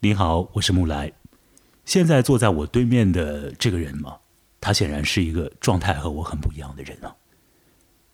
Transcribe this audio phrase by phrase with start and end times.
[0.00, 1.12] 你好，我是木来。
[1.84, 4.16] 现在坐在我对面的这个人嘛，
[4.60, 7.16] 他显然是一个状态和我很不一样的人啊。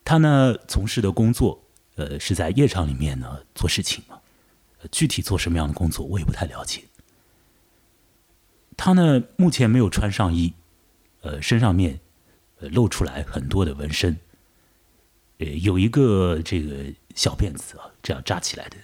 [0.02, 1.62] 他呢从事的工作，
[1.96, 4.18] 呃，是在夜场里面呢做事情嘛。
[4.90, 6.84] 具体做什么样的工作，我也不太了解。
[8.78, 10.54] 他呢目前没有穿上衣，
[11.20, 12.00] 呃，身上面
[12.60, 14.18] 呃露出来很多的纹身，
[15.36, 18.76] 呃，有一个这个小辫子啊，这样扎起来的。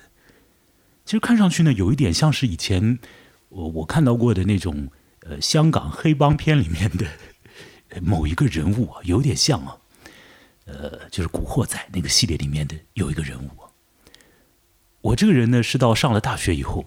[1.10, 3.00] 其实看上去呢，有一点像是以前
[3.48, 4.88] 我我看到过的那种
[5.22, 7.04] 呃香港黑帮片里面的
[8.00, 9.76] 某一个人物啊，有点像啊。
[10.66, 13.50] 呃，就是《古惑仔》那个系列里面的有一个人物。
[15.00, 16.86] 我这个人呢，是到上了大学以后，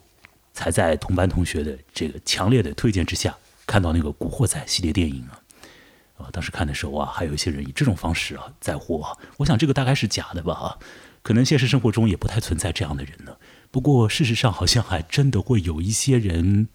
[0.53, 3.36] 才在同班同学的这个强烈的推荐之下，
[3.67, 5.44] 看到那个《古惑仔》系列电影啊。
[6.16, 9.17] 啊，当时看的时候啊，还有一些人以这种方式啊在乎啊。
[9.36, 10.80] 我想这个大概是假的吧，
[11.22, 13.36] 可能现实生活中也不太存在这样的人呢。
[13.73, 16.68] 不过事实上，好像还真的会有一些人，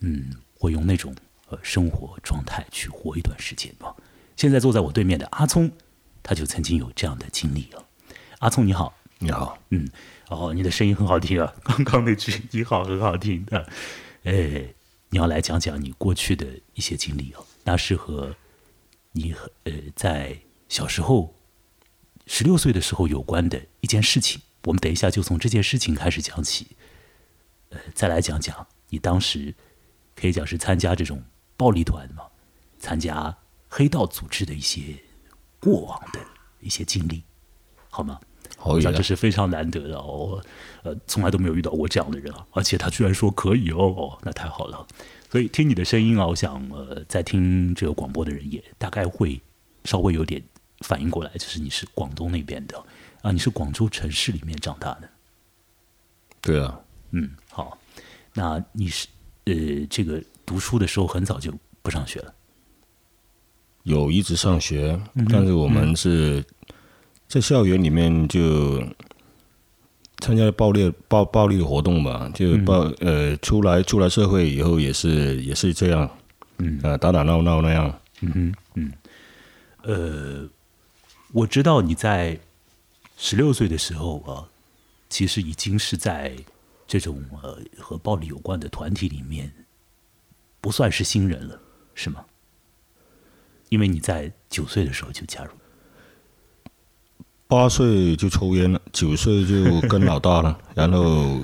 [0.00, 1.14] 嗯，会用那种
[1.46, 3.94] 呃生活状态去活一段时间吧。
[4.36, 5.70] 现在坐在我对面的阿聪。
[6.24, 7.82] 他就曾经有这样的经历啊，
[8.38, 9.88] 阿聪你好，你好，嗯，
[10.28, 13.68] 哦，你的声音很好听啊，刚刚那句你好很好听的，
[14.22, 14.72] 哎，
[15.10, 18.36] 你要来讲讲你过去的一些经历哦，那是和
[19.10, 21.34] 你呃在小时候
[22.28, 26.68] 十六岁的时候有关的一件事情，我们等一下就从这件事情开始讲起，
[27.70, 29.54] 呃，再来讲讲你当时
[30.14, 31.22] 可以讲是参加这种
[31.56, 32.24] 暴力团嘛，
[32.78, 33.36] 参加
[33.68, 34.96] 黑道组织的一些。
[35.64, 36.18] 过往的
[36.58, 37.22] 一些经历，
[37.88, 38.18] 好吗？
[38.56, 40.42] 好，这是非常难得的哦。
[40.82, 44.84] 呃，从来都没有遇到过这样的人啊，而且他居然说可以哦，那太好了。
[45.30, 49.40] 所以听你的声音啊，我想呃，在听这个广播的人也大概会
[49.84, 50.42] 稍微有点
[50.80, 52.84] 反应过来，就是你是广东那边的
[53.22, 55.08] 啊，你是广州城市里面长大的。
[56.40, 56.78] 对啊，
[57.12, 57.78] 嗯，好，
[58.34, 59.06] 那你是
[59.44, 59.54] 呃，
[59.88, 62.34] 这个读书的时候很早就不上学了。
[63.84, 66.44] 有一直上学，但是我们是
[67.28, 68.80] 在校园里面就
[70.18, 76.08] 参加暴力暴暴力的活动吧，就暴呃出来出来社会以后也是也是这样，
[76.58, 78.92] 嗯呃打打闹闹那样，嗯哼嗯，
[79.82, 80.48] 呃
[81.32, 82.38] 我知道你在
[83.24, 84.48] 十六岁的时候啊，
[85.08, 86.36] 其实已经是在
[86.88, 89.54] 这种呃和暴力有关的团体里面
[90.60, 91.60] 不算是新人了，
[91.94, 92.24] 是吗？
[93.68, 95.52] 因为你在九岁的时候就加入，
[97.46, 101.40] 八岁就抽烟了，九岁就跟老大了， 然后，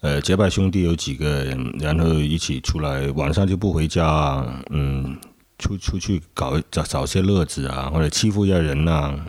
[0.00, 5.18] 呃，结拜兄弟有几个人，然后一起出来，晚上就不回家，嗯，
[5.58, 9.26] 出出去搞找找些乐子啊，或者欺负一下人呐。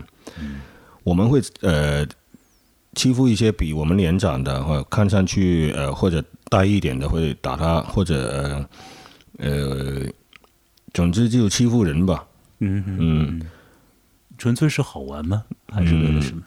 [1.06, 2.06] 我们会呃
[2.96, 8.68] 欺负一些比我们年长的，或看上去呃或者大一点的，会打他，或者
[9.38, 10.06] 呃。
[10.94, 12.26] 总之就欺负人吧，
[12.60, 13.42] 嗯嗯，
[14.38, 15.44] 纯粹是好玩吗？
[15.68, 16.42] 还是为了什么？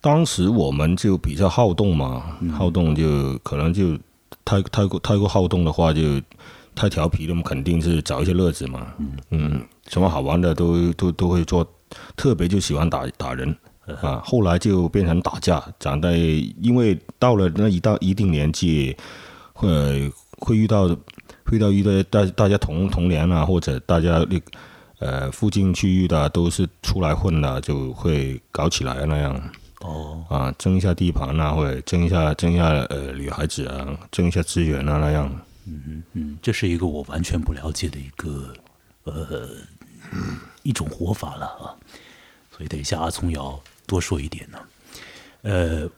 [0.00, 3.96] 当时我们就比较好动嘛，好动就可能就
[4.44, 6.20] 太太过太过好动的话，就
[6.74, 8.88] 太调皮了嘛，肯定是找一些乐子嘛。
[9.30, 11.64] 嗯，什么好玩的都都都会做，
[12.16, 13.56] 特别就喜欢打打人
[13.96, 14.22] 啊。
[14.24, 16.16] 后来就变成打架，长得
[16.60, 18.96] 因为到了那一到一定年纪，
[19.52, 20.96] 会会遇到。
[21.52, 24.40] 遇到遇到大大家同同年啊，或者大家那
[25.00, 29.50] 呃附近区域的都是出来混的，就会搞起来那样。
[29.80, 35.28] 哦，啊，争一下地盘啊，或者争一下争一下呃女孩子啊，争一下资源啊那样。
[35.66, 38.54] 嗯嗯嗯，这是一个我完全不了解的一个
[39.02, 39.48] 呃
[40.62, 41.74] 一种活法了啊。
[42.56, 44.58] 所以等一下阿聪要多说一点呢。
[45.42, 45.90] 呃，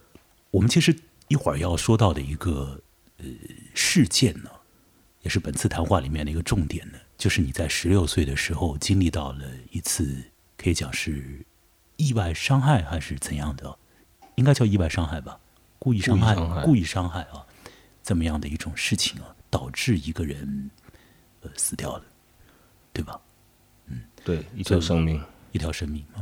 [0.49, 2.81] 我们其实一会儿要说到的一个
[3.17, 3.25] 呃
[3.75, 4.49] 事件呢。
[5.21, 10.21] 也是本次谈话里面的一个重点呢，就是你在十六岁的时候经历到了一次
[10.57, 11.45] 可以讲是
[11.95, 13.73] 意外伤害还是怎样的，
[14.35, 15.39] 应该叫意外伤害吧，
[15.79, 17.47] 故意伤害，故意伤害啊，
[18.03, 20.69] 这么样的一种事情啊，导致一个人
[21.39, 22.03] 呃死掉了，
[22.91, 23.17] 对吧？
[23.87, 25.23] 嗯，对，一条生命，
[25.53, 26.19] 一条生命啊，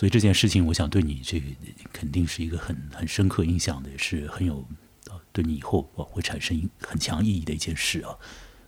[0.00, 1.46] 所以这件事情，我想对你这个
[1.92, 4.66] 肯定是一个很很深刻印象的，也是很有。
[5.30, 8.16] 对你以后会产生很强意义的一件事啊，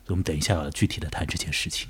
[0.05, 1.89] 我们等一下具体的谈这件事情。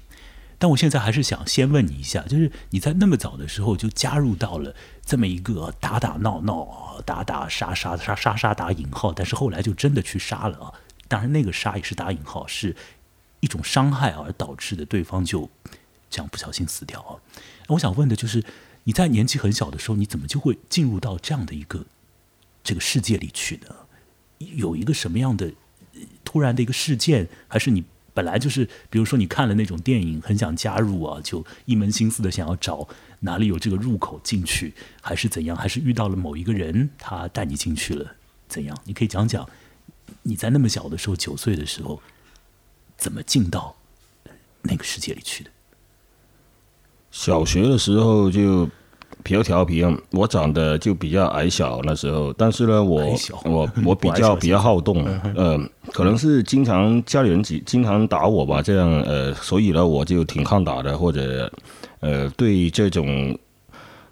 [0.57, 4.74] 但我现在还是想先问你一下，就是你在那么早的时候就加入到了
[5.06, 10.74] 这么一个打打闹闹、打打杀杀、杀杀杀打引号，但是后来就真的去杀了啊。
[11.10, 12.74] 当然那个杀也是打引号，是
[13.42, 15.50] 一种伤害而导致的，对方就
[16.10, 17.19] 这样不小心死掉啊。
[17.68, 18.44] 我想问的就是，
[18.85, 21.85] 你在年纪很小的时候，你怎么就会进入到这样的一个
[22.63, 23.75] 这个世界里去呢？
[24.39, 25.53] 有一个什么样的
[26.25, 27.83] 突然的一个事件，还是你
[28.13, 32.88] 本来就是，比如说你看了那种电影，很想加入啊，就一门心思的想要找
[33.21, 35.56] 哪里有这个入口进去，还是怎样？
[35.56, 38.15] 还是遇到了某一个人，他带你进去了，
[38.50, 38.77] 怎样？
[38.83, 39.50] 你可以讲讲
[40.24, 42.01] 你在那么小的时候，九岁的时候，
[42.97, 43.77] 怎么进到
[44.63, 45.51] 那个世界里去的？
[47.13, 48.68] 小学的时候就
[49.21, 53.06] 比较调皮啊，我长得就比较矮小那时候，但是呢，我
[53.45, 55.06] 我 我比较比较好动，
[55.36, 55.57] 呃，
[55.94, 61.50] 可能是经常家里人经经常打我吧，这样呃，所以呢，我就挺抗打的，或者
[62.00, 63.38] 呃，对这种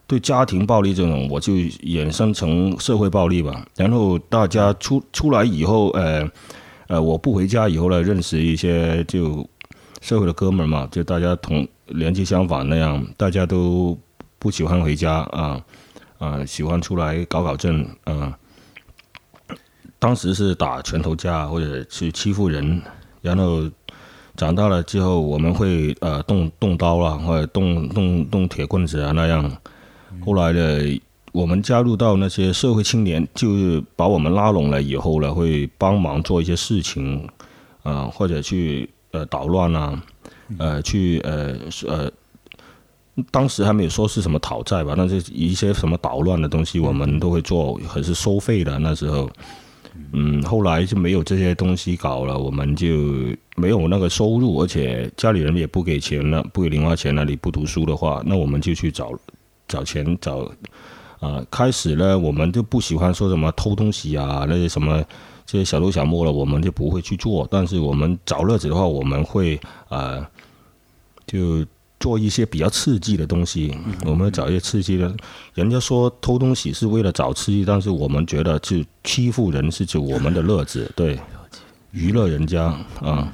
[0.06, 3.66] 对家庭暴力这种，我就衍生成社会暴力吧。
[3.76, 6.30] 然后大家出出来以后，呃
[6.88, 9.46] 呃，我不回家以后呢，认识一些就
[10.02, 13.98] 社会的哥们儿嘛，就大家同年纪相仿那样，大家都
[14.40, 15.62] 不喜欢回家啊
[16.18, 18.38] 啊，喜欢出来搞搞震啊。
[20.00, 22.82] 当时是打拳头架或者去欺负人，
[23.22, 23.70] 然后
[24.36, 29.52] 长大了之后，我们会呃动动刀啦，或者动动动铁棍子啊那样。
[30.26, 31.02] 后来呢，
[31.32, 37.30] 我们加入到那些社会青年，就是把我们拉拢了以后呢，会帮忙做一些事情，
[37.84, 40.02] 啊、或者去呃捣乱啊，
[40.58, 41.56] 呃，去呃
[41.88, 42.12] 呃，
[43.32, 49.30] 当时还没有说是什么讨债吧，但是一些什么捣乱的东西，我们都会做，还是收费的那时候。
[50.14, 52.88] 嗯，后来就没有这些东西搞了，我们就
[53.58, 57.26] 没有那个收入，而且家里人也不给钱了，不给零花钱了。
[57.26, 59.12] 你不读书的话，那我们就去找
[59.68, 60.50] 找钱找
[61.20, 65.04] 啊、开始呢，我们就不喜欢说什么偷东西啊，那些什么
[65.46, 67.46] 这些小偷小摸了，我们就不会去做。
[67.52, 69.60] 但是我们找乐子的话，我们会
[69.90, 70.26] 呃，
[71.32, 71.66] 就
[72.00, 73.78] 做一些比较刺激的东西。
[74.04, 75.16] 我们找一些刺激的。
[75.54, 81.20] 人家说偷东西是为了找刺激，但是我们觉得就欺负人是指我们的乐子，对，
[81.92, 82.64] 娱乐人家
[83.00, 83.32] 啊。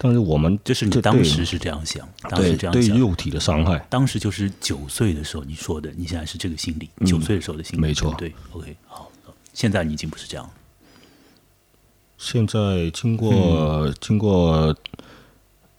[0.00, 8.14] 但是我们就是你当时是这样想，当时对对这样想，肉体的伤害，当时就是九岁的时候你说的，你现在是这个心理，九岁的时候的心理，嗯没错。
[8.16, 9.10] 对对，OK，好，
[9.52, 10.50] 现在你已经不是这样了，
[12.16, 13.16] 现在经嗯。
[13.16, 14.76] 过、经过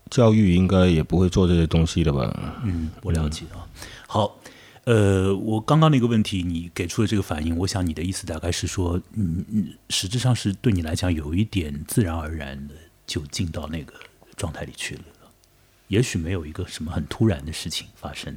[0.10, 2.62] 教育，应该也不会做这些东西的吧？
[2.64, 3.68] 嗯，我了解啊。
[4.08, 4.40] 好，
[4.86, 12.74] 呃，我刚刚那个问题你给出的这个反应，我想你的意思大概是说，嗯嗯，实质上是对你来讲有一点自然而然的
[13.06, 13.94] 就进到那个
[14.36, 15.04] 状态里去了，
[15.90, 18.36] 也许没有一个什么很突然的事情发生，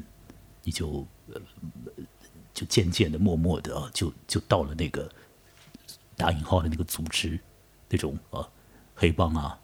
[0.62, 1.40] 你就呃
[2.52, 5.08] 就渐渐的、默默的啊，就就到了那个
[6.16, 7.38] 打引号的那个组织
[7.88, 8.46] 那种啊
[8.94, 9.58] 黑帮啊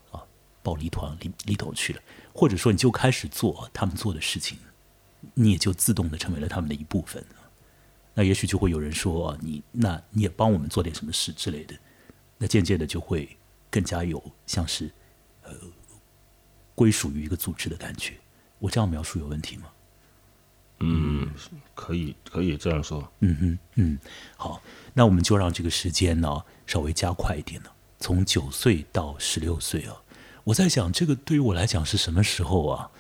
[0.69, 2.03] 暴力团里里头去了，
[2.35, 4.59] 或者说你就开始做他们做的事情，
[5.33, 7.25] 你也就自动的成为了他们的一部分。
[8.13, 11.75] 那也许就会有人说啊，你那你也帮我们做点什么事之类的，
[12.37, 13.35] 那渐渐的就会
[13.71, 14.91] 更加有像是
[15.45, 15.53] 呃
[16.75, 18.13] 归属于一个组织的感觉。
[18.59, 19.69] 我这样描述有问题吗？
[20.81, 21.33] 嗯
[21.75, 23.11] 可以可以这样说。
[23.21, 23.99] 嗯哼，嗯，
[24.37, 24.61] 好，
[24.93, 27.71] 那我们就让这个时间呢稍微加快一点呢，
[28.01, 29.97] 从九岁到十六岁啊。
[30.49, 32.91] 我在想，这个对于我来讲是什么时候啊？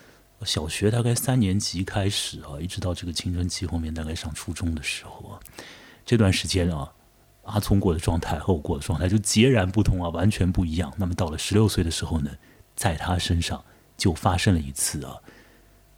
[0.44, 5.40] 小学大概三年级开始啊，一直到这个青春期后面大概上初中的时候啊，
[6.04, 6.92] 这段时间啊，
[7.44, 10.92] 阿聪过的状态和我过的状态就截然不同啊，完全不一样。
[10.98, 12.30] 那么到了十六岁的时候呢，
[12.76, 13.64] 在他身上
[13.96, 15.16] 就发生了一次啊，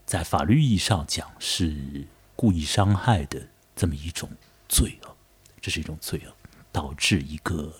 [0.07, 4.31] 在法律意义上讲是故意伤害的这么一种
[4.69, 5.11] 罪啊，
[5.61, 6.31] 这是一种罪啊，
[6.71, 7.75] 导致一个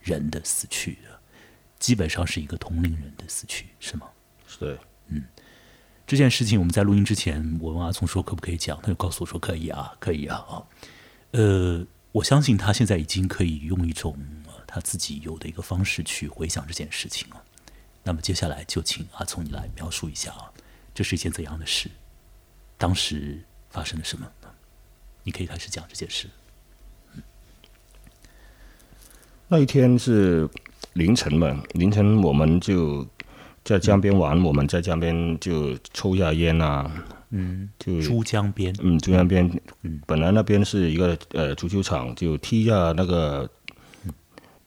[0.00, 1.20] 人的死去啊，
[1.82, 4.06] 基本上是一个同龄人的死去，是吗？
[4.46, 4.78] 是对，
[6.06, 10.62] 这件事情我们在录音之前，我问阿聪说可不可以讲，他就告诉我说可以啊，可以啊啊。
[11.32, 17.42] 呃，我相信他现在已经可以用一种、呃他自己有的一个方式去回想这件事情了。
[18.04, 20.50] 那么接下来就请阿聪你来描述一下啊，
[20.94, 21.90] 这是一件怎样的事？
[22.78, 24.30] 当时发生了什么？
[25.24, 26.30] 你可以开始讲这件事。
[29.52, 30.48] 那一天是
[30.94, 33.06] 凌晨嘛，凌晨我们就
[33.62, 36.90] 在江边玩，我们在江边就抽下烟啊，
[37.32, 39.46] 嗯，就珠江边，嗯，珠江边，
[40.06, 43.46] 本来那边是一个呃足球场，就踢下那个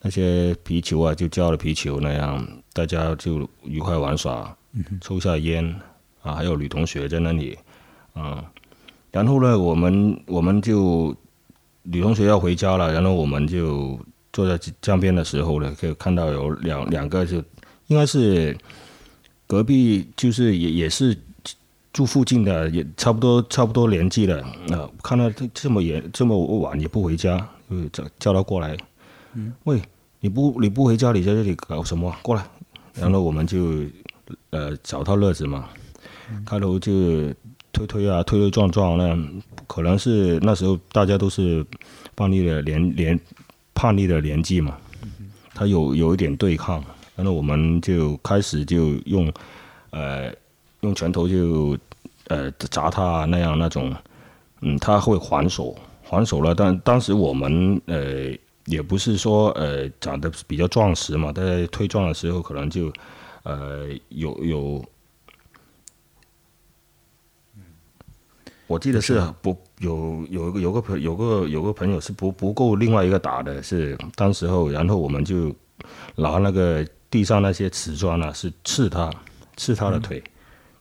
[0.03, 4.55] 那些皮球啊，就交了皮球那样，大家就愉快玩耍，
[5.01, 5.65] 抽下烟
[6.21, 7.57] 啊，还有女同学在那里
[8.13, 8.45] 啊，
[9.09, 11.15] 然后呢，我们我们就
[11.81, 13.99] 女同学要回家了，然后我们就
[14.35, 17.37] 坐在江边的时候呢，可以看到有两两个就
[17.87, 18.53] 应该是
[19.47, 21.17] 隔壁，就是也也是
[21.93, 27.37] 住附近的也差不多差不多年纪了，啊、看到这这么晚这么晚也不回家，
[27.69, 28.75] 就叫叫他过来，
[29.35, 29.81] 嗯，喂，
[30.19, 32.13] 你不你不回家，你在这里搞什么？
[32.21, 32.45] 过来。
[32.95, 33.83] 然后我们就
[34.49, 35.69] 呃找到乐子嘛，
[36.45, 36.91] 开头就
[37.71, 39.17] 推推啊，推推撞撞那，
[39.65, 41.65] 可能是那时候大家都是
[42.15, 43.19] 叛逆的年年
[43.75, 44.75] 叛逆的年纪嘛，
[45.53, 46.83] 他有有一点对抗，
[47.15, 49.31] 然后我们就开始就用
[49.91, 50.33] 呃
[50.79, 51.77] 用拳头就
[52.29, 53.93] 呃砸他那样那种，
[54.61, 58.35] 嗯，他会还手还手了，但当时我们呃。
[58.67, 62.91] 也不是说呃长得比较壮实嘛，在推撞的时候可能就
[63.43, 64.83] 呃有有，
[68.67, 75.55] 我记得是不有有个有个朋有个有个朋友是不不够另外一个打的是当时候，然后我们就
[76.15, 79.11] 拿那个地上那些瓷砖啊，是刺他
[79.55, 80.23] 刺他的腿，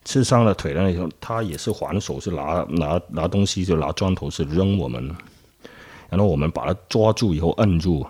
[0.05, 5.15] 刺伤了腿的那种，他也是还手是拿拿拿东西就拿砖头是扔我们。
[6.09, 8.07] 然后我们把他抓住以后摁住，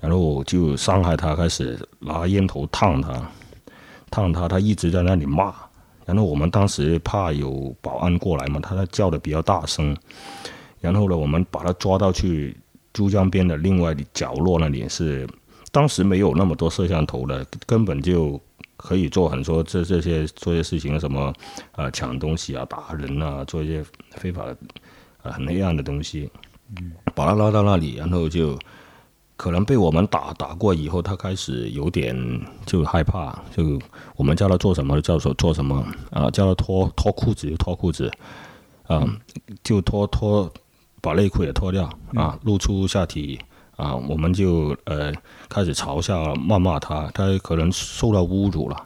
[0.00, 3.30] 然后就伤害他，开始拿烟头烫他，
[4.10, 5.52] 烫他，他一直在那里骂。
[6.10, 9.96] 然后我们当时怕有保安过来嘛，他叫的比较大声。
[10.80, 12.56] 然后呢，我们把他抓到去
[12.92, 15.28] 珠江边的另外的角落那里，是
[15.70, 18.40] 当时没有那么多摄像头的，根本就
[18.76, 21.32] 可以做很多这这些做些事情，什么
[21.72, 24.44] 呃抢东西啊、打人啊，做一些非法
[25.22, 26.28] 呃很黑暗的东西。
[27.16, 28.56] 把他拉到那里，然后就
[29.40, 32.14] 可能被我们打打过以后，他开始有点
[32.66, 33.80] 就害怕，就
[34.14, 38.12] 我们叫他做什么叫做做什么啊，叫他脱脱裤子就脱裤子，
[38.86, 39.02] 啊，
[39.62, 40.52] 就脱脱
[41.00, 43.40] 把内裤也脱掉啊，露出下体
[43.76, 45.10] 啊，我们就呃
[45.48, 48.76] 开始嘲笑谩骂他，他可能受到侮辱了，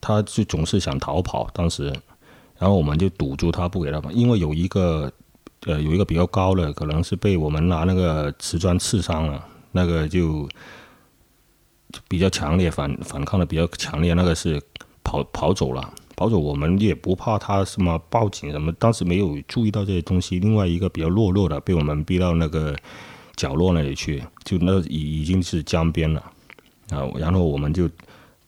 [0.00, 1.92] 他就总是想逃跑，当时，
[2.56, 5.12] 然后我们就堵住他不给他跑，因为有一个。
[5.66, 10.48] 呃，有一个比较高的，可能是被我们拿那个瓷砖刺伤了，那个就
[12.08, 14.60] 比较强烈，反反抗的比较强烈，那个是
[15.02, 20.38] 跑跑走了，跑走我们也不怕他什么报警什么，当时没有注意到这些东西。
[20.38, 22.76] 另外一个比较懦弱的，被我们逼到那个
[23.36, 26.20] 角落那里去，就那已已经是江边了
[26.90, 27.88] 啊，然后我们就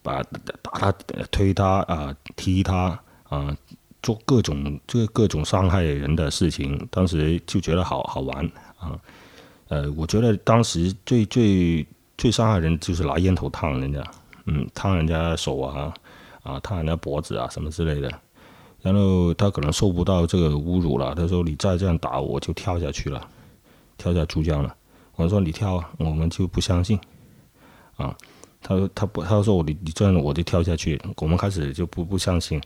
[0.01, 0.21] 把
[0.61, 0.91] 打他、
[1.31, 2.99] 推他啊、踢他
[3.29, 3.55] 啊。
[4.01, 8.45] 做各种这各种伤害人的事情，当时就觉得好好玩
[8.77, 8.99] 啊。
[9.73, 11.83] 呃，我觉得当时最最
[12.15, 14.03] 最伤害人就是拿烟头烫人家，
[14.45, 15.91] 嗯，烫人家手啊，
[16.43, 18.07] 啊，烫人家脖子啊什么之类的。
[18.83, 23.27] 然后他可能受不到这个侮辱了，他说：“你再这样打我，就跳下去了，
[23.97, 24.75] 跳下珠江了。”
[25.17, 26.99] 我说：“你跳，我们就不相信。”
[27.97, 28.15] 啊，
[28.61, 32.61] 他说：“他不，他说我你你这样我就跳下去。”我们开始就不不相信。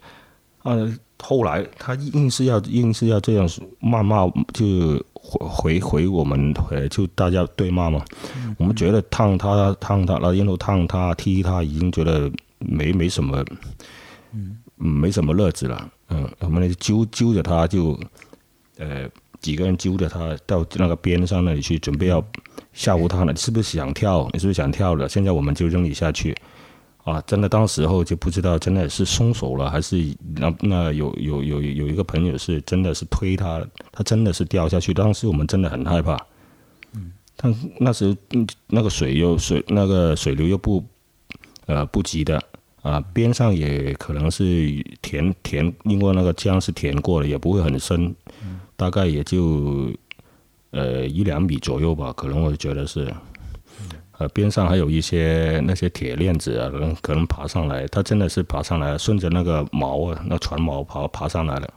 [0.64, 0.76] 啊，
[1.20, 3.48] 后来他硬是要硬是要这样
[3.82, 8.04] 谩骂，就回回我们，呃，就大家对骂嘛。
[8.58, 13.44] 我们觉得烫他烫他，拿烟头烫他踢他，已经觉得没没什么，
[14.32, 15.90] 嗯，没什么乐子了。
[16.10, 18.00] 嗯，我们揪揪着他，就
[18.78, 19.10] 呃
[19.42, 22.24] 几个人揪着他到那个边上那里去，准备要
[22.74, 23.32] 吓唬他呢。
[23.34, 24.30] 你是不是想跳？
[24.34, 25.10] 你是不是想跳了？
[25.10, 26.36] 现在我们就扔你下去。
[27.08, 34.94] 啊，真的，当时候就不知道，真的是松手了，还是那那有有有有一个朋友是真的是推他，他真的是掉下去。
[34.94, 36.18] 当时我们真的很害怕。
[36.92, 37.14] 嗯。
[37.38, 38.14] 但那时候
[38.68, 40.84] 那个水又水那个水流又不
[41.68, 42.44] 呃不急的
[42.82, 44.44] 啊，边上也可能是
[45.02, 48.14] 填填，因为那个江是填过的，也不会很深，
[48.76, 49.90] 大概也就
[50.72, 53.08] 呃一两米左右吧，可能我觉得是。
[54.20, 61.74] 呃，边上还有一些那些铁链子啊，可能可能爬上来，他真的是爬上来，顺着那个毛啊，那船毛爬爬上来了。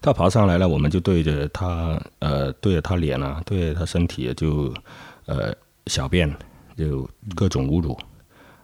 [0.00, 4.72] 他爬上来了，我们就对着他，呃，对着他脸啊，对着他身体就，
[5.26, 5.54] 呃，
[5.86, 6.34] 小便，
[6.76, 7.96] 就各种侮辱，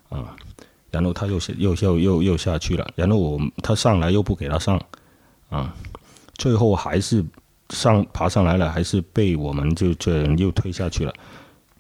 [0.09, 0.35] 啊，
[0.91, 4.81] 然后他又又又又又下去了，然后我他上来又不给他上，
[5.51, 5.75] 啊，
[6.39, 7.23] 最后还是
[7.69, 11.13] 上爬上来了，还是被我们就这人又推下去了。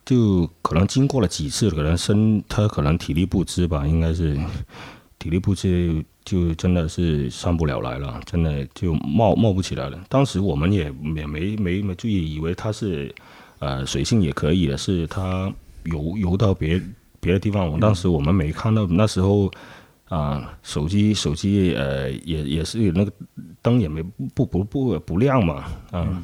[0.06, 4.38] 就可能经过了几次，可能身他可能体力不支吧，应该是
[5.18, 9.98] 体力不支，就真的是上不了来了，真的就冒冒不起来了。
[10.08, 10.84] 当时我们也
[11.16, 13.12] 也没没没注意，以为他是
[13.58, 15.52] 呃水性也可以的，是他
[15.86, 16.80] 游游到别
[17.18, 17.66] 别的地方。
[17.68, 19.50] 我当时我们没看到，那时候
[20.08, 23.12] 啊手机手机呃也也是那个
[23.60, 24.00] 灯也没
[24.34, 26.22] 不不不不亮嘛，啊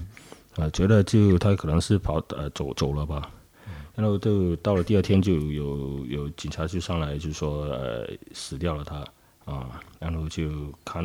[0.57, 3.29] 啊觉得就他可能是跑呃走走了吧。
[3.95, 9.05] 然后就到了第二天，就有有警察就上来就说，呃，死掉了他
[9.45, 10.49] 啊，然后就
[10.85, 11.05] 看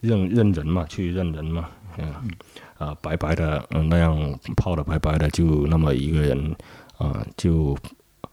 [0.00, 2.12] 认认人嘛，去认人嘛，嗯，
[2.78, 6.56] 啊，白白的，嗯，那样泡的白白的，就那么一个人
[6.98, 7.76] 啊，就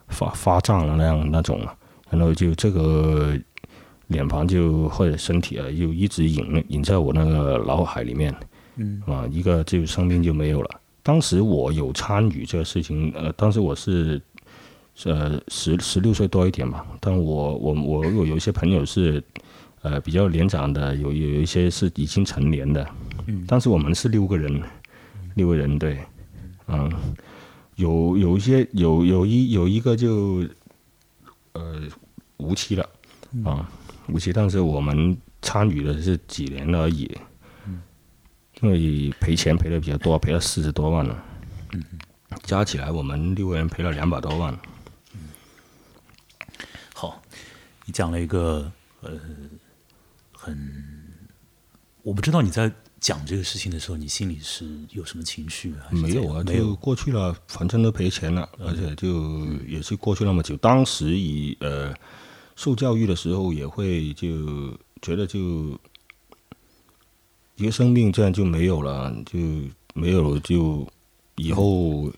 [0.08, 1.62] 发发胀了那样那种，
[2.10, 3.38] 然后就这个
[4.08, 8.34] 脸庞就或者身体啊，就一直隐隐在我那个脑海里面，
[8.78, 10.82] 嗯啊，一个就生命就没有了。
[11.08, 14.22] 当时我有参与这个事情，呃，当时我是
[15.06, 19.24] 呃十十六岁多一点嘛，但我我我有有一些朋友是
[19.84, 22.86] 呃比较年长的，有有一些是已经成年的，
[23.28, 23.46] 嗯。
[23.48, 24.62] 当时我们是六个人，
[25.36, 25.98] 六个人对，
[26.68, 26.92] 嗯，
[27.78, 30.44] 有有一些有有一有一个就
[31.54, 31.84] 呃
[32.36, 32.86] 无期了
[33.46, 33.66] 啊，
[34.10, 37.10] 无期，但是我们参与的是几年而已，
[38.62, 41.24] 因为赔钱赔的比较多，赔了四十多万了，
[42.44, 44.58] 加起来我们六个人赔了两百多万，
[46.94, 47.22] 好，
[47.86, 48.72] 你讲了一个
[49.02, 49.12] 呃，
[50.32, 50.58] 很，
[52.02, 55.86] 我不知道你在讲这个事情的时候，你心里是有什么情绪啊？
[55.92, 56.76] 没有啊，没有。
[56.76, 60.58] 过去了，反正都赔钱了，而且就也是过去那么久。
[60.58, 61.94] 当时以呃
[62.56, 65.80] 受教育的时候，也会就觉得就
[67.58, 69.38] 一个生命这样就没有了，就
[69.94, 70.88] 没有了就
[71.36, 72.12] 以后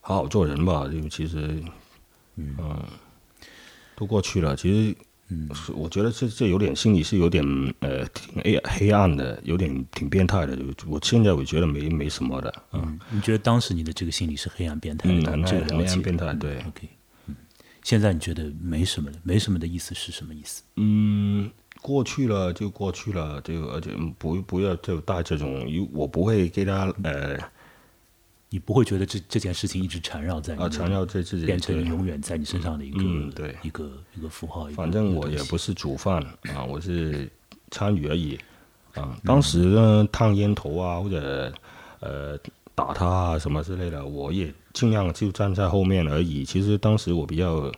[0.00, 0.86] 好好做人吧。
[0.86, 1.62] 就其实
[2.36, 2.56] 嗯、
[3.96, 4.94] 都过去了，其实。
[5.34, 7.42] 嗯我觉得这这有点心里是有点
[7.80, 10.54] 呃挺黑黑暗的，有点挺变态的。
[10.54, 15.34] 就我现在我觉得没没什么的，啊嗯，你觉得当时你的这个心理是黑暗变态嗯，的？
[15.34, 16.02] 嗯这个很黑暗。
[16.02, 16.58] 变态，对。
[16.58, 16.86] OK，
[17.28, 17.36] 嗯，
[17.82, 19.16] 现在你觉得没什么了？
[19.22, 20.62] 没什么的意思是什么意思？
[20.76, 21.50] 嗯，
[21.82, 27.36] 过去了就过去了，就而且不不要就带这种，我不会给他呃
[28.48, 34.66] 你不会觉得这这件事情一直缠绕在你啊缠绕在自己变成永远在你身上的一个、嗯对一个一个符号。
[34.74, 36.22] 反正我也不是主犯
[36.54, 37.28] 啊，我是
[37.70, 38.38] 参与而已
[38.94, 39.18] 啊。
[39.24, 41.52] 当时呢，烫烟头啊，或者
[42.00, 42.38] 呃
[42.74, 46.44] 打他啊什么之类的，我也尽量就站在后面而已。
[46.44, 47.72] 其实当时我比较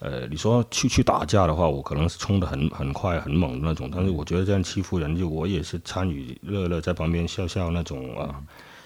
[0.00, 8.42] 呃，你说去去打架的话，我可能是冲的很很快很猛的那种，但是我觉得这样欺负人，就我也是参与乐乐在旁边笑笑那种啊。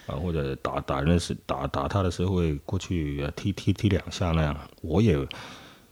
[0.06, 5.16] 啊，或者打打人的时打打他的时候会过去呃踢踢踢两下那样，我也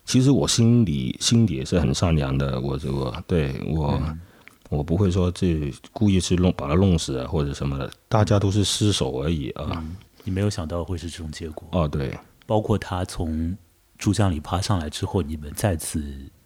[0.05, 3.99] 其实我心里心里也是很善良的，我这个对我、
[4.69, 9.83] 我不会说这故意去弄把他弄死啊或者什么的，大家都是失手而已啊。
[10.25, 11.81] 你没有想到会是这种结果。
[11.81, 13.57] 啊，对，包括他从
[14.03, 16.03] 珠江里爬上来之后，你们再次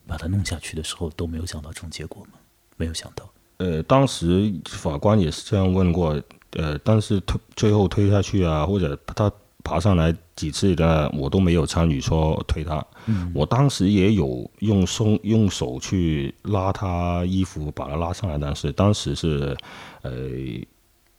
[0.06, 2.32] 把它弄下去的时候，都没有想到这种结果吗？
[2.76, 3.26] 没有想到。
[3.56, 9.32] 呃，当时法官也是这样问过，呃，但是推最后推下去啊，或者他
[9.64, 12.86] 爬上来几次的，我都没有参与说推他。
[13.06, 19.56] 嗯我当时也有用松用手去拉他衣服，把他拉上来，但是当时是，
[20.02, 20.12] 呃，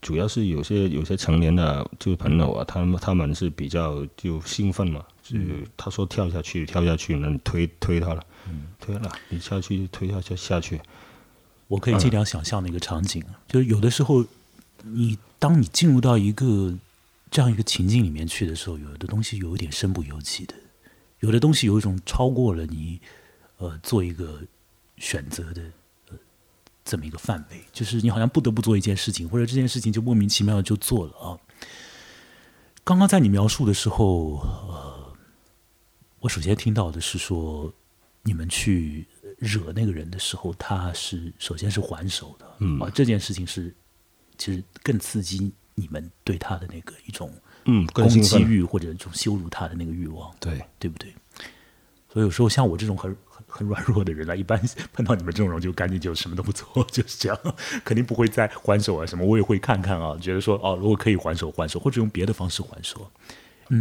[0.02, 5.37] 主要是有些有些成年的就朋友啊，他们他们是比较就兴奋嘛，就
[5.75, 8.25] 他说跳下去跳下去，那你推推他了，
[8.79, 10.79] 推了，你下去推下去下去，
[11.67, 14.25] 我可以尽量想象那个场景，啊就是有的时候，
[14.83, 16.73] 你当你进入到一个
[17.29, 20.53] 这样一个情境里面去的时候，有的东西有一点身不由己的，
[21.19, 23.01] 有的东西有一种超过了你
[23.57, 24.39] 呃做一个
[24.97, 25.61] 选择的
[26.09, 26.17] 呃
[26.85, 31.37] 这么一个范围，就是你好像不得不做一件事情，或者这件事情就莫名其妙的就做了啊。
[32.83, 34.96] 刚刚在你描述的时候，呃，
[36.27, 37.73] 我首先听到的是说，
[38.21, 43.73] 你们去惹那个人的时候，他是首先是还手的，嗯啊，这件事情是
[44.37, 50.61] 其实更刺激你们对他的那个一种嗯，攻，击欲或者一种羞辱他的那个欲望，对。
[50.77, 51.15] 对不对？
[52.11, 54.61] 所以有时候像我这种很很很软弱的人呢，一般
[54.91, 57.39] 碰到你们这种人就赶紧就什么都不做，就是这样，
[57.85, 63.09] 肯定不会再还手啊什么，我也会看看啊，觉得说哦，如果可以还手还手，或者用别的方式还手。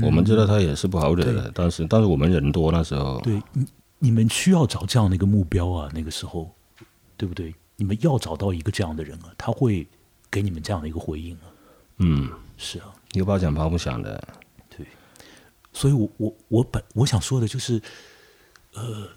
[0.03, 3.67] 我们知道他也是不好惹的，但是但是我们人多那时候，对，你
[3.99, 6.51] 你们需要找这样的一个目标啊，那个时候，
[7.17, 7.55] 对不对？
[7.77, 9.87] 你们要找到一个这样的人啊，他会
[10.31, 11.47] 给你们这样的一个回应啊。
[11.99, 14.23] 嗯，是啊，有把奖抛不响的，
[14.77, 14.87] 对。
[15.73, 17.81] 所以我我我本我想说的就是，
[18.75, 19.09] 呃，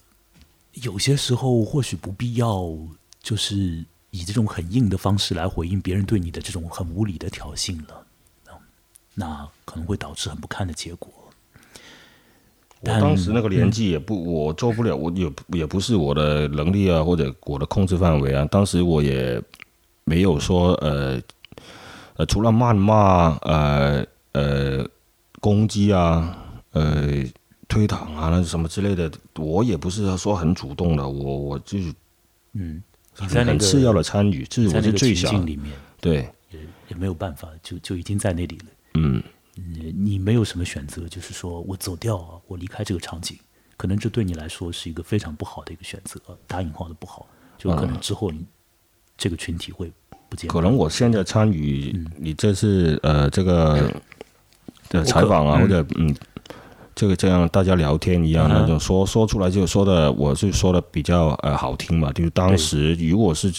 [0.74, 2.70] 有些时候或许不必要，
[3.22, 8.06] 就是以这种很硬的方式来回应别人对你的这种很无理的挑衅了，嗯
[9.20, 11.12] 那可能会导致很不堪的结果。
[12.80, 18.46] 我当时那个年纪也不，我做不了，我也也不是我的能力啊，或者我的控制范围啊。
[18.46, 19.42] 当时我也
[20.06, 21.22] 没有说呃
[22.16, 24.88] 呃，除了谩骂、呃呃
[25.42, 26.38] 攻击啊、
[26.72, 27.22] 呃
[27.68, 31.94] 推搪啊那什么之类的，我也不是说很主动的，我我就是
[32.54, 32.82] 嗯，
[33.20, 36.16] 你在那个很次要的参与，就是我是最小境里面，对，
[36.52, 38.66] 也也没有办法，就就已经在那里了。
[38.94, 39.22] 嗯
[39.56, 43.38] 你你没有什么选择，就是说我走掉啊，我离开这个场景，
[43.76, 48.46] 可能这对你来说是一个非常不好的一个选择，打引号的不好，就可能之后你
[49.18, 49.92] 这个群体会
[50.30, 50.50] 不见。
[50.50, 53.94] 可能我现在参与你这次呃这个
[54.90, 56.16] 的采访啊，或者嗯，
[56.96, 63.52] 这个这样大家聊天一样那种说说出来就说的，我是说的比较呃好听嘛，就是当时如果是。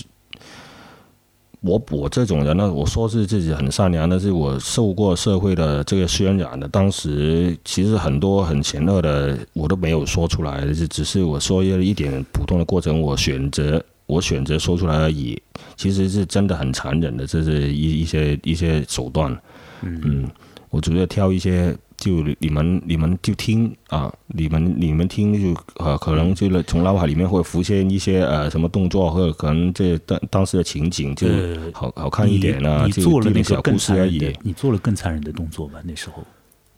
[1.61, 6.67] 我我这种人呢，我说是自己很善良，但是我受过社会的这个渲染的。
[6.69, 15.41] 当时其实很多很险恶的，我都没有说出来，就只是我说了一点普通的过程，我选择我选择说出来而已。
[15.77, 19.37] 其实是真的很残忍的，这是一一些一些手段。
[19.83, 20.27] 嗯，
[20.71, 21.77] 我主要挑一些。
[22.01, 31.29] 就你们，你们就听啊，你们你们听就呃，可能就从脑海里面会浮现一些呃什么动作，或者可能这当当时的情景就
[31.75, 32.87] 好好看一点啊。
[32.87, 35.79] 你做了那个更残忍的，你做了更残忍的动作吧？
[35.85, 36.25] 那时候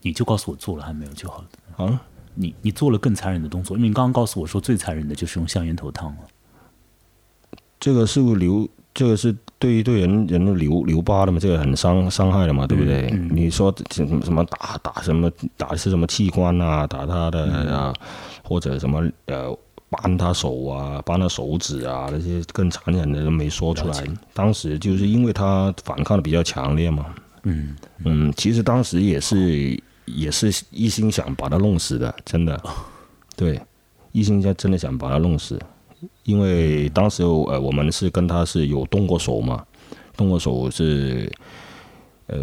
[0.01, 1.87] 你就告诉我做了还没有就好了。
[1.87, 2.03] 啊，
[2.35, 6.19] 你你做了更残忍的动作，因为你刚刚告诉我说最残忍的就是用香烟头烫了。
[7.79, 9.37] 这个是留，这个是。
[9.63, 13.09] 对于对人人的留留疤的嘛，这个很伤伤害的嘛，对不对？
[13.31, 17.95] 你说什么什么打打什么打是什么器官啊，打他的啊，
[18.43, 19.57] 或者什么呃
[19.89, 24.05] 扳他手啊，扳他手指啊，那些更残忍的都没说出来。
[24.35, 27.07] 当时就是因为他反抗的比较强烈嘛。
[27.45, 32.61] 嗯嗯，其实当时也是也是一心想把他弄死的，真的。
[33.37, 33.61] 对，
[34.11, 35.57] 一心想真的想把他弄死。
[36.25, 39.65] 因为当时呃，我们是跟他是有动过手嘛，
[40.17, 41.31] 动过手是，
[42.27, 42.39] 呃，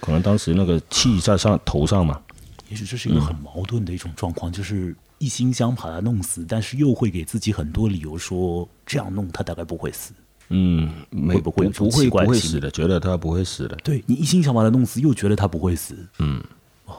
[0.00, 2.20] 可能当时那个气在上头上嘛。
[2.68, 10.12] 也许这是一个很矛盾的一种状况，就是一心想把他弄死，但是又会给自己很多理由说这样弄他大概不会死。
[10.50, 13.76] 嗯，没不会不会不会死的，觉得他不会死的。
[13.76, 15.94] 对你一心想把他弄死，又觉得他不会死。
[16.18, 16.42] 嗯，
[16.84, 16.96] 哦，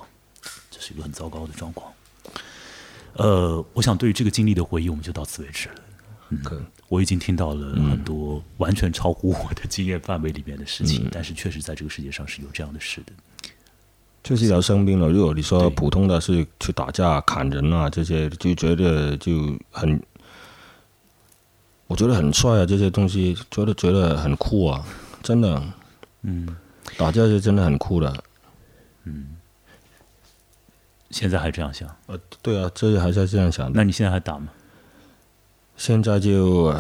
[0.72, 1.92] 这是一个很糟糕的状况。
[3.14, 5.76] 呃，我想对于这个经历的回忆，我们就到此为止了。
[6.30, 13.14] 嗯，我已经听到了很多完全超乎我的经验范围里面的事情，但是确实在这个世界上是有这样的事的。
[14.22, 15.10] 就是要生病了。
[15.10, 20.00] 如果你说普通的是去打架、砍人啊这些，就觉得就很，
[21.88, 24.86] 我觉得很帅啊，这些东西觉得觉得很酷啊，
[25.24, 25.64] 真的。
[26.22, 26.48] 嗯，
[26.96, 28.24] 打架是真的很酷的。
[29.06, 29.36] 嗯。
[31.12, 31.88] 现在还这样想？
[32.08, 33.72] 呃，对啊，这还是这样想。
[33.74, 34.48] 那你现在还打吗？
[35.78, 36.74] 现在就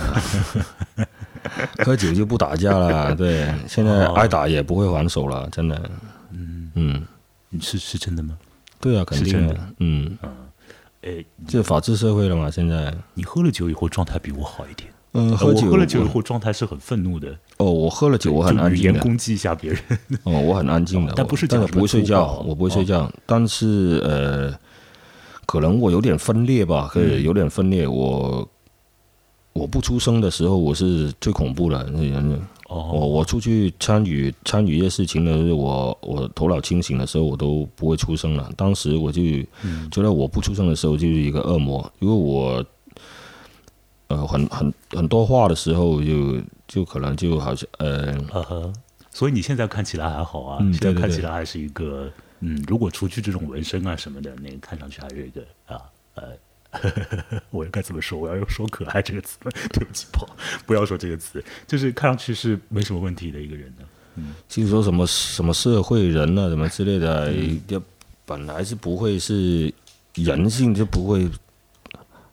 [1.83, 3.13] 喝酒就不打架了。
[3.17, 5.89] 对，现在挨打也不会还手了，真的。
[6.31, 7.07] 嗯嗯，
[7.61, 8.37] 是是真的吗？
[8.79, 9.55] 对啊，肯定的。
[9.79, 10.31] 嗯嗯，
[11.01, 12.51] 哎，这法治社会了嘛？
[12.51, 14.89] 现在你喝了酒以后状态比我好一点。
[15.13, 17.35] 嗯，喝酒喝了酒以后状态是很愤怒的。
[17.57, 18.99] 哦，我喝了酒，我很安静的。
[18.99, 19.79] 攻击一下别人。
[20.23, 23.11] 哦，我很安静的， 但不是，但是不会睡觉，我不会睡觉。
[23.25, 24.53] 但是呃，
[25.47, 27.87] 可能我有点分裂吧，可以有点分裂。
[27.87, 28.47] 我
[29.53, 31.79] 我不出声的时候，我是最恐怖的。
[32.67, 38.47] 哦，我我出去参与参与一些事情的时候，我我头脑清醒的时候，我都不会出声了。
[38.55, 39.23] 当时我就
[39.89, 42.63] 觉得我不出声的时候就是一个恶魔，因为我。
[44.09, 48.73] 呃，很很很多话的时候，就就可能就好像呃，
[49.11, 55.79] 所以你现在看起来还好啊，现在看起来还是一个嗯，如果除去这种纹身啊什么的，那个看上去还是一个啊
[56.15, 58.17] 呃， 我该怎么说？
[58.17, 59.51] 我要用说可爱这个词吗？
[59.71, 60.27] 对不起，不
[60.65, 63.85] 不要说这个词，就是看上去是没什么问题的一个人呢。
[64.15, 67.31] 嗯，其实说什么什么社会人啊，什么之类的，
[67.67, 67.79] 就
[68.25, 69.71] 本来是不会是
[70.15, 71.29] 人性就不会。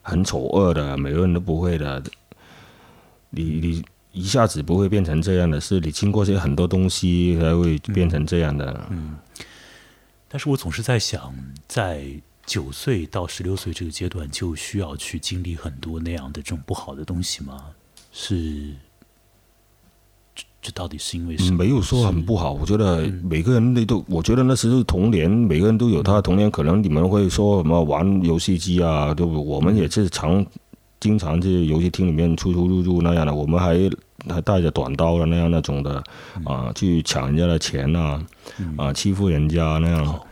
[0.07, 2.01] 很丑恶的，每个人都不会的。
[3.29, 8.87] 你你一下子不会变成这样的，是你经过些很多东西才会变成这样的。
[8.89, 9.17] 嗯。
[10.29, 11.35] 但是我总是在想，
[11.67, 12.05] 在
[12.45, 17.65] 九岁到十六岁这个阶段，就需要去经历很多那样的这种不好的东西吗？
[18.13, 18.73] 是。
[20.61, 22.51] 这到底是因为什么没有说很不好？
[22.51, 26.49] 我觉得每个人都，我觉得那时候童年，每个人都有他的童年。
[26.51, 29.13] 可能你们会说什么玩游戏机啊？
[29.13, 29.41] 对不？
[29.43, 30.45] 我们也是常
[30.99, 33.33] 经常去游戏厅里面出出入入那样的。
[33.33, 33.77] 我们还
[34.27, 36.03] 还带着短刀的那样那种的
[36.43, 38.21] 啊，去抢人家的钱呐，
[38.77, 40.05] 啊，欺负人家那样。
[40.05, 40.25] 好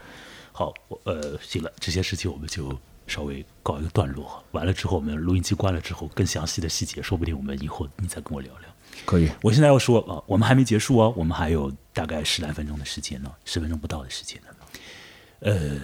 [0.52, 2.76] 好，呃，行了，这些事情我们就
[3.08, 4.44] 稍微告一个段落。
[4.52, 8.70] 完了之后，我们录音机关了之后，更详细的细节，说不定我们以后你再跟我聊聊。
[9.04, 14.48] 可以，我现在要说啊，我们还没结束哦，我们还有大概十来分钟的时间呢，十分钟不到的时间呢。
[15.40, 15.80] 呃，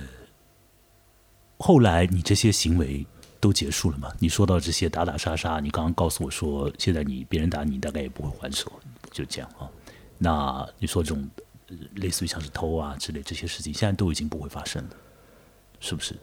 [1.58, 3.06] 后来你这些行为
[3.40, 4.12] 都结束了吗？
[4.20, 8.72] 你说到这些打打杀杀，你刚刚告诉我说，现在你别人打你，大概也不会还手，
[9.12, 9.70] 就这样啊。
[10.18, 11.30] 那你说这种
[11.96, 14.90] 类似于像是偷啊之类这些事情，现在都已经不会发生了，
[15.80, 16.16] 是不是？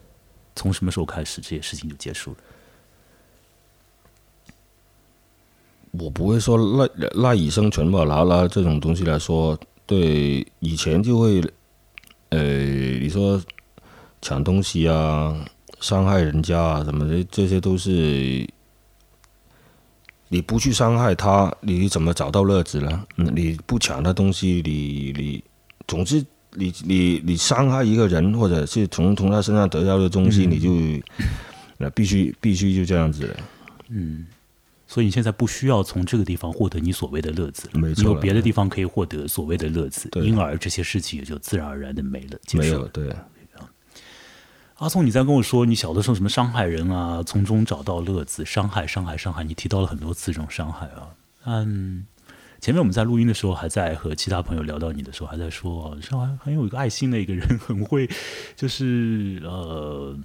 [0.57, 2.39] 从什么时候开始这些事情就结束了？
[5.99, 11.43] 我不会说赖赖以生存吧，拿拿这种东西来说，对以前就会，
[12.31, 12.41] 呃，
[12.99, 13.41] 你说
[14.21, 15.35] 抢东西啊、
[15.81, 18.47] 伤害人家啊什么的，这些都是
[20.29, 23.05] 你不去伤害他，你怎么找到乐子呢？
[23.17, 25.45] 嗯，你不抢他东西，你你，
[25.87, 30.71] 总之你你你伤害一个人，或者是从从他身上得到的东西，你就
[31.79, 33.37] 那必须必须就这样子了。
[33.89, 34.27] 嗯，
[34.89, 42.79] 所以你现在不需要从这个地方获得你所谓的乐子了，没错你有别的地方可以获得所谓的乐子，因而这些事情也就自然而然的没了，结束了。
[42.79, 43.17] 没有对。
[44.77, 51.11] 阿松，你在跟我说你小的时候什么伤害人啊，从中找到乐子，伤害、伤害、伤害，你提到了很多次这种伤害啊。
[51.47, 52.07] 嗯，
[52.61, 58.09] 前面我们在录音的时候，还在和其他朋友聊到你的时候，还在说哦，上海很有一个爱心的一个人，很会，
[58.55, 60.17] 就是呃，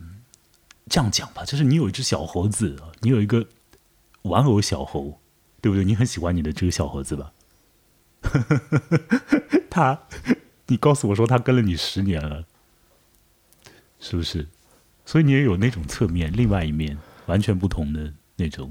[0.87, 3.43] 这样讲吧，就是你有一只小猴子，你有一个
[4.23, 5.19] 玩偶小猴，
[5.61, 5.85] 对不对？
[5.85, 7.31] 你很喜欢你的这个小猴子吧？
[9.69, 9.99] 他，
[10.67, 12.43] 你告诉我说他跟了你十年了。
[13.99, 14.45] 是不是？
[15.05, 18.69] 所以你也有那种侧面，另外一面完全不同的那种。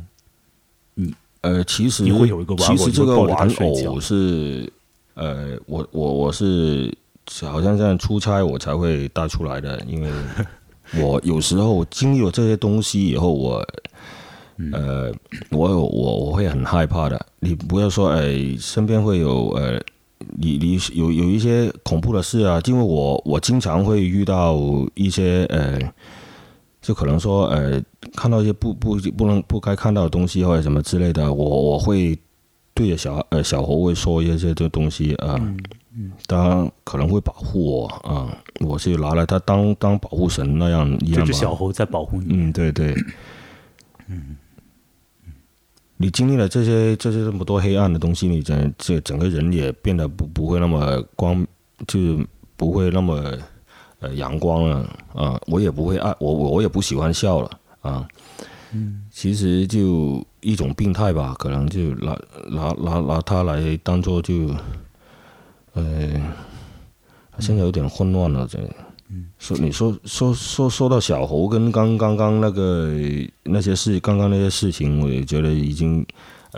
[1.40, 4.70] 呃，其实你会有一个玩偶其实这个玩偶是，
[5.14, 6.94] 呃，我我我是
[7.40, 10.10] 好像这样出差我才会带出来的，因为
[11.02, 13.66] 我有时候经历了这些东西以后，我，嗯
[14.72, 15.12] 呃，
[15.50, 17.26] 我有我我会很害怕的。
[17.40, 19.80] 你不要说，哎，身边会有呃，
[20.38, 24.56] 你你有有一些恐怖的事啊，因为我我经常会遇到
[24.94, 25.78] 一些呃。
[26.82, 27.80] 就可能说，呃，
[28.16, 32.18] 看到一些不不不能不该看到的东西或者什么之类的，我我会
[32.74, 35.36] 对着小呃小猴会说一些这东西啊，
[35.94, 38.36] 嗯当可能会保护我啊，
[38.66, 41.26] 我是拿来它当当保护神那样一这样吧。
[41.26, 42.26] 只小猴在保护你。
[42.30, 42.92] 嗯，对对，
[44.08, 44.36] 嗯，
[46.02, 51.46] 你经历了这些这些这么多黑暗的东西，你整这整个人也变得不不会那么光，
[51.86, 53.38] 就是不会那么
[54.00, 57.50] 呃阳光了啊，我也不会爱我我我也不喜欢笑了
[57.82, 58.08] 啊，
[58.72, 62.18] 嗯，其实就一种病态吧，可能就拿
[62.50, 64.52] 拿拿拿它来当做就，
[65.74, 65.84] 呃，
[67.38, 68.58] 现在有点混乱了这。
[69.38, 72.92] 说你说说说说到小猴跟刚刚刚那个
[73.44, 76.06] 那些事，刚刚那些事情，我也觉得已经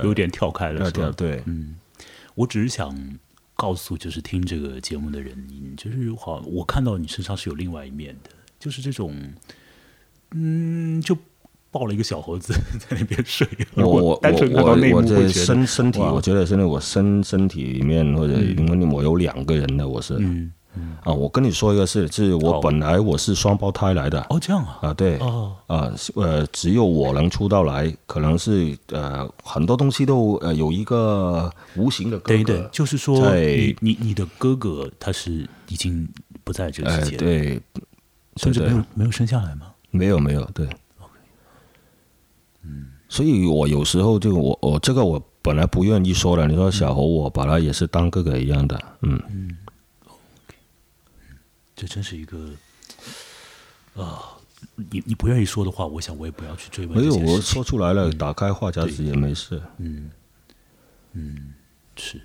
[0.02, 1.42] 有点跳开了，对，
[2.34, 2.96] 我只是想
[3.54, 9.14] 告诉，就是听这个节目的人，你就是好，我看到你身上是有另外一面的，就是这种，
[10.32, 11.16] 嗯，就
[11.70, 13.46] 抱了一个小猴子 在那边睡。
[13.74, 20.52] 我我单纯看到我我我这身身体，我觉得现在我身身体里面或者因为我有两个人的，我是嗯，
[21.04, 24.20] 啊，我跟你说一个事，是我本来我是双胞胎来的。
[24.28, 36.08] 哦，这样啊，啊，对，哦，啊，呃，只有我能出道来，可能是呃很多东西都呃有一个无形的哥哥等一等，，就是说在你你你的哥哥他是已经
[36.42, 37.62] 不在这个呃世界了，对，
[38.36, 39.66] 甚至没有没有生下来吗？
[39.90, 40.68] 没有没有，对。
[42.62, 49.20] 嗯，所以我有时候就我我这个我本来不愿意说的，你说小猴我把他也是当哥哥一样的，嗯。
[49.28, 49.56] 嗯，
[51.76, 52.50] 这真是一个
[53.96, 54.24] 啊、
[54.90, 57.40] 你你不愿意说的话，我想我也不要去追问没有我。
[57.40, 59.62] 说出来了，打开话匣子也没事。
[59.78, 60.10] 嗯
[61.12, 61.54] 嗯
[61.96, 62.20] 是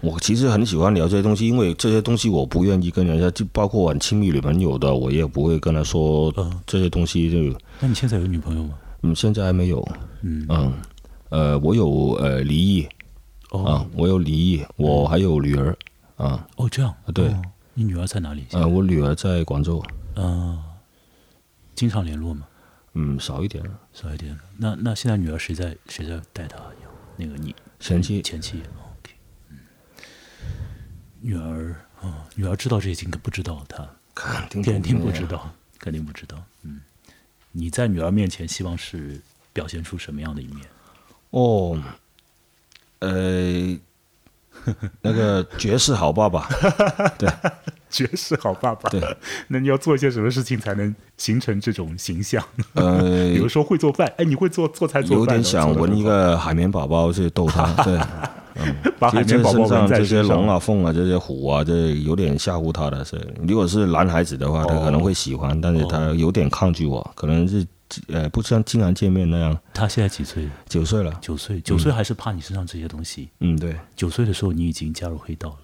[0.00, 7.58] 我其实很喜欢聊这些东西，因为这些东西我不愿意跟人家，就包括我很亲密女朋友的，我也不会跟他说嗯这些东西就。
[7.80, 8.78] 那你现在有女朋友吗？
[9.02, 9.86] 嗯，现在还没有。
[10.22, 10.72] 嗯嗯，
[11.30, 12.88] 呃，我有呃离异
[13.50, 15.76] 哦、啊，我有离异，我还有女儿
[16.16, 17.42] 啊，哦，这样对哦
[17.78, 18.44] 你女儿在哪里？
[18.50, 19.80] 呃，我女儿在广州，
[20.16, 20.60] 嗯、
[21.76, 22.44] 经常联络吗？
[22.94, 24.36] 嗯，少一点，少一点。
[24.56, 26.56] 那那现在女儿谁在谁在带她？
[26.82, 29.12] 有那个你前妻前妻？OK，
[29.50, 29.58] 嗯，
[31.20, 36.36] 女儿哦，女儿知道这些情，可不知道她肯定肯定不知道，肯定不知道。
[36.62, 36.80] 嗯，
[37.52, 39.20] 你在女儿面前希望是
[39.52, 40.66] 表现出什么样的一面？
[41.30, 41.80] 哦，
[42.98, 43.78] 呃，
[45.02, 46.48] 那个绝世好爸爸，
[47.18, 47.28] 对
[47.90, 48.90] 绝世好爸爸。
[48.90, 49.00] 对，
[49.48, 52.42] 那你要做一些什么事情才能形成这种形象？
[52.74, 53.00] 呃
[53.32, 57.98] 比，如说会做饭，哎，你会做做菜做饭的，有点想纹一个海绵宝宝去逗他，对，
[58.56, 59.98] 嗯把海绵宝宝上在。
[59.98, 63.02] 这些龙啊、凤啊、这些虎啊，这有点吓唬他的。
[63.04, 63.16] 是，
[63.46, 67.66] 如果是男孩子的话，他哦可能会喜欢，但是他有点抗拒我，可能是
[68.08, 69.58] 呃，不像经常见面那样。
[69.72, 70.48] 他现在几岁？
[70.68, 73.28] 九岁了，九岁，九岁还是怕你身上这些东西。
[73.40, 75.58] 嗯，对，九岁的时候，你已经加入黑道了。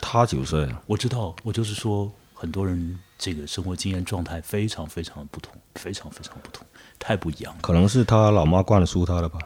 [0.00, 6.66] 他九岁，我知道，我就是说，很多人这个生活经验状态非常非常不同，非常非常不同，
[6.98, 7.60] 太不一样了。
[7.62, 9.38] 可能是他老妈灌输他的吧。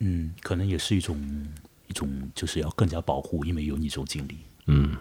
[0.00, 1.18] 嗯，可能也是一种
[1.88, 4.38] 一种，就是要更加保护，因为有你这种经历。
[4.66, 4.96] 嗯，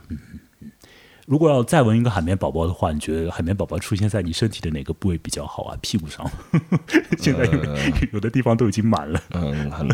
[1.27, 5.77] 如果要再纹一个海绵宝宝的话，你觉得海绵宝宝出现在你身体的哪个部位比较好啊？
[5.83, 6.25] 屁股上？
[7.19, 7.77] 现在有的、
[8.13, 9.21] 有的地方都已经满了。
[9.31, 9.85] 嗯，很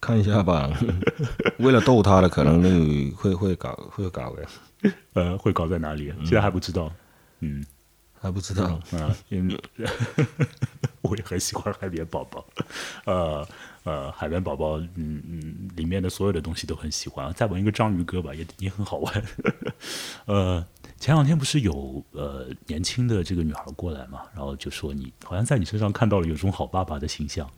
[0.00, 0.68] 看一下吧。
[1.58, 6.12] 为了逗他的，可能就会会搞会搞的，呃，会搞在哪里？
[6.24, 6.90] 现在还不知道。
[7.38, 7.64] 嗯
[8.20, 8.64] 还不知道。
[8.92, 9.60] 啊，因为
[11.02, 12.46] 我也很喜欢海绵宝宝。
[13.06, 13.48] 呃
[13.82, 17.32] 呃，海绵宝宝，嗯嗯，里面的所有的东西都很喜欢。
[17.32, 19.24] 再玩一个章鱼哥吧，也也很好玩。
[20.26, 20.64] 呃，
[21.00, 27.50] 前两天不是有呃年轻的这个女孩过来嘛，然后就说你好像在你身上看到了有种好爸爸的形象。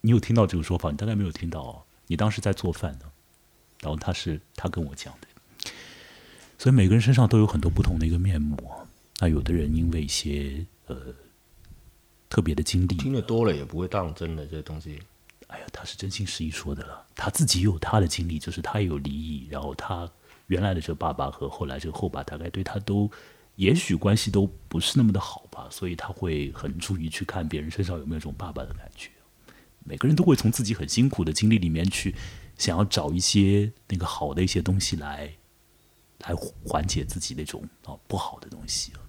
[0.00, 0.90] 你有听到这个说法？
[0.90, 1.82] 你大概没有听到哦。
[2.06, 3.06] 你当时在做饭呢，
[3.82, 5.28] 然后他是他跟我讲的。
[6.58, 8.56] 所以每个人身上都有很多不同的一个面目。
[9.20, 11.14] 那有的人因为一些呃
[12.28, 15.00] 特别的经历，听得多了也不会当真的这些东西。
[15.48, 17.06] 哎呀，他是真心实意说的了。
[17.14, 20.10] 他自己有他的经历，就是他也有离异，然后他
[20.48, 23.08] 原来的这个爸爸和后来这个后爸，大概对他都
[23.54, 29.10] 也许关系都不是那么的好吧，所以他会很注意去看别人身上有没有这种爸爸的感觉。
[29.84, 32.14] 每个人都会从自己很辛苦的经历里面去
[32.58, 35.30] 想要找一些那个好的一些东西来
[36.26, 39.03] 来缓解自己那种啊不好的东西啊。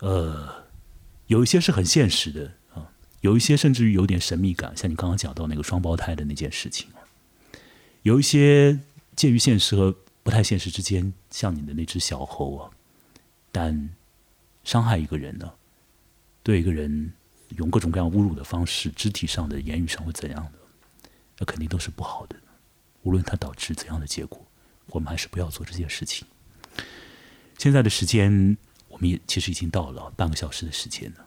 [0.00, 0.64] 呃，
[1.26, 7.02] 有一些是很现实的啊，有一些甚至于有点神秘感，像你刚刚讲到那个双胞胎的那件事情啊，
[8.02, 8.78] 有一些
[9.16, 12.70] 介于现实和不太现实之间，像你的那只小猴啊，
[13.50, 13.90] 但
[14.62, 15.52] 伤害一个人呢，
[16.44, 17.12] 对一个人
[17.56, 22.36] 用各种各样侮辱的方式，肢体上的、言语上会怎样的，那肯定都是不好的。
[23.02, 24.40] 无论它导致怎样的结果，
[24.90, 26.24] 我们还是不要做这件事情。
[27.58, 28.56] 现在的时间。
[28.98, 31.24] 我们也其实已经到了半个小时的时间了。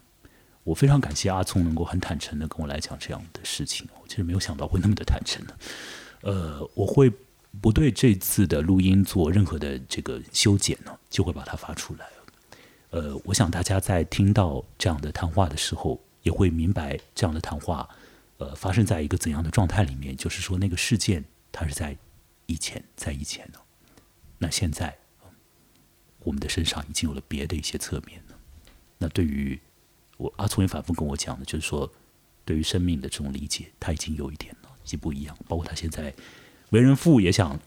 [0.62, 3.88] 我非常感谢阿聪能够很坦诚的跟我来讲这样的事情。
[4.00, 5.54] 我其实没有想到会那么的坦诚呢。
[6.20, 7.10] 呃，我会
[7.62, 12.06] 不对这次的录音做任何的这个修剪呢，就会把它发出来。
[12.90, 17.88] 呃，我想大家在听到这样的谈话的时候，也会明白这样的谈话，
[18.36, 20.14] 呃，发生在一个怎样的状态里面。
[20.14, 21.96] 就是说，那个事件它是在
[22.44, 23.58] 以前，在以前呢。
[24.36, 25.01] 那现在。
[26.24, 28.38] 我们的身上已经有了别的一些侧面了。
[28.98, 29.60] 那对于
[30.16, 31.92] 我阿聪也反复跟我讲的，就是说，
[32.44, 35.36] 对于生命的这种理解，他已经有一点了，已经不一样。
[35.48, 36.14] 包括他现在
[36.70, 37.58] 为人父，也想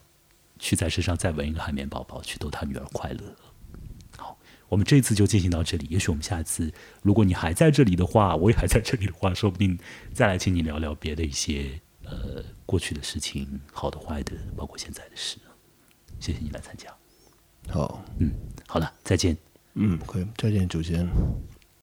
[0.58, 3.36] 去在身上再纹一个海绵宝宝，去逗他女儿快乐。
[4.18, 4.38] 好，
[4.70, 5.86] 我们这次就进行到这里。
[5.90, 9.78] 也许我们下次，如果你还在这里的话，我也还在这里的话，说不定
[10.14, 15.38] 再来请你聊聊别的一些呃过去的事情，好的坏的，包括现在的事。
[16.22, 16.96] 谢谢你来参加。
[17.70, 18.32] 好，嗯，
[18.68, 19.36] 好了，再见。
[19.74, 21.08] 嗯，可以，再见，主持人。